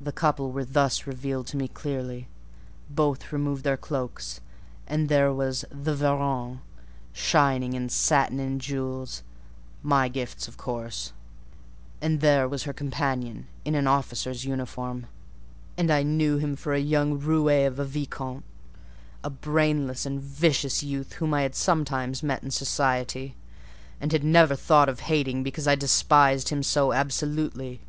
[0.00, 2.28] The couple were thus revealed to me clearly:
[2.88, 4.40] both removed their cloaks,
[4.86, 6.58] and there was 'the Varens,'
[7.12, 14.44] shining in satin and jewels,—my gifts of course,—and there was her companion in an officer's
[14.44, 15.06] uniform;
[15.76, 21.14] and I knew him for a young roué of a vicomte—a brainless and vicious youth
[21.14, 23.34] whom I had sometimes met in society,
[24.00, 27.80] and had never thought of hating because I despised him so absolutely.